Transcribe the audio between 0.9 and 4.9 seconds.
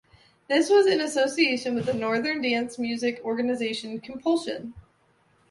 association with the Northern dance music organization, Compulsion.